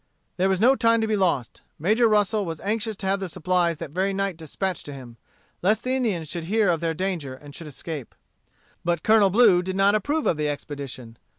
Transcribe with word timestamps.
There 0.37 0.49
was 0.49 0.59
no 0.59 0.75
time 0.75 0.99
to 1.01 1.07
be 1.07 1.15
lost. 1.15 1.61
Major 1.77 2.07
Russel 2.09 2.43
was 2.43 2.59
anxious 2.61 2.95
to 2.95 3.05
have 3.05 3.19
the 3.19 3.29
supplies 3.29 3.77
that 3.77 3.91
very 3.91 4.13
night 4.15 4.35
dispatched 4.35 4.83
to 4.87 4.93
him, 4.93 5.17
lest 5.61 5.83
the 5.83 5.93
Indians 5.95 6.27
should 6.27 6.45
hear 6.45 6.69
of 6.69 6.79
their 6.79 6.95
danger 6.95 7.35
and 7.35 7.53
should 7.53 7.67
escape. 7.67 8.15
But 8.83 9.03
Colonel 9.03 9.29
Blue 9.29 9.61
did 9.61 9.75
not 9.75 9.93
approve 9.93 10.25
of 10.25 10.37
the 10.37 10.49
expedition. 10.49 11.19